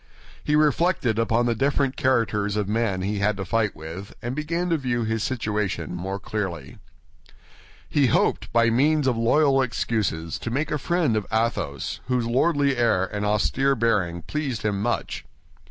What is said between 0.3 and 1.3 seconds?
He reflected